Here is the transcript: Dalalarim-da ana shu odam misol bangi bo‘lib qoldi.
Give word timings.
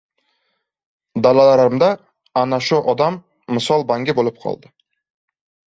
Dalalarim-da 1.27 1.89
ana 2.43 2.61
shu 2.69 2.81
odam 2.95 3.21
misol 3.59 3.87
bangi 3.95 4.19
bo‘lib 4.23 4.43
qoldi. 4.49 4.77